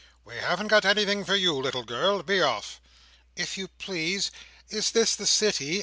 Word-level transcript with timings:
"We 0.25 0.37
haven't 0.37 0.69
got 0.69 0.83
anything 0.83 1.23
for 1.25 1.35
you, 1.35 1.53
little 1.53 1.83
girl. 1.83 2.23
Be 2.23 2.41
off!" 2.41 2.81
"If 3.35 3.55
you 3.55 3.67
please, 3.67 4.31
is 4.67 4.89
this 4.89 5.15
the 5.15 5.27
City?" 5.27 5.79